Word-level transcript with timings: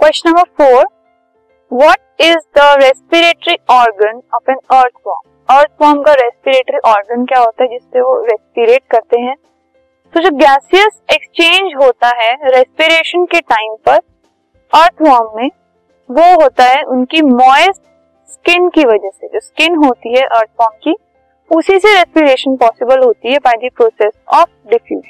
Question 0.00 0.30
number 0.30 0.42
four 0.42 0.84
what 1.72 2.20
is 2.20 2.36
the 2.36 2.82
respiratory 2.82 3.56
organ 3.70 4.20
of 4.34 4.50
an 4.50 4.56
earthworm 4.70 5.56
earthworm 5.56 6.02
का 6.02 6.12
respiratory 6.12 6.78
organ 6.90 7.24
क्या 7.24 7.38
होता 7.38 7.64
है 7.64 7.68
जिससे 7.68 8.00
वो 8.00 8.24
रेस्पिरेट 8.24 8.82
करते 8.90 9.20
हैं? 9.20 9.34
तो 10.14 10.20
जो 10.20 10.30
गैसियस 10.30 11.00
एक्सचेंज 11.14 11.72
होता 11.84 12.08
है 12.22 12.32
रेस्पिरेशन 12.44 13.24
के 13.24 13.40
टाइम 13.40 13.76
पर 13.86 13.98
अर्थ 14.72 15.06
फॉर्म 15.06 15.36
में, 15.36 15.50
वो 16.10 16.42
होता 16.42 16.64
है 16.64 16.82
उनकी 16.82 17.22
मॉइस्ट 17.22 17.82
स्किन 18.32 18.68
की 18.68 18.84
वजह 18.84 19.10
से। 19.10 19.26
जो 19.26 19.40
स्किन 19.40 19.76
होती 19.76 20.18
है 20.18 20.24
अर्थ 20.24 20.50
फॉर्म 20.58 20.76
की, 20.84 20.96
उसी 21.50 21.78
से 21.78 21.94
रेस्पिरेशन 21.94 22.56
पॉसिबल 22.56 23.04
होती 23.04 23.32
है 23.32 23.38
by 23.38 23.68
the 23.68 23.70
process 23.76 24.12
of 24.34 24.70
diffusion 24.70 25.09